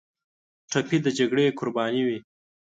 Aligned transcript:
ټپي 0.71 0.97
د 1.01 1.07
جګړې 1.17 1.55
قرباني 1.59 2.01
وي. 2.07 2.19